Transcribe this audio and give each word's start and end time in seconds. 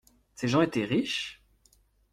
Ces 0.33 0.47
gens 0.47 0.63
étaient 0.63 0.83
riches? 0.83 1.43